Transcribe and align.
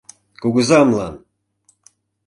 —Кугызамлан! 0.41 1.13